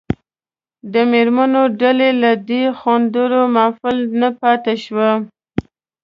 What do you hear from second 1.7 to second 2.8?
ډله له دې